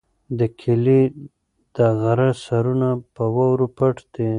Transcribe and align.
د 0.39 0.41
کلي 0.61 1.01
د 1.75 1.77
غره 2.01 2.29
سرونه 2.45 2.89
په 3.15 3.23
واورو 3.35 3.67
پټ 3.77 3.95
دي. 4.13 4.27